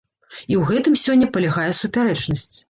І 0.43 0.53
ў 0.59 0.61
гэтым 0.69 0.95
сёння 1.01 1.29
палягае 1.37 1.67
супярэчнасць. 1.83 2.51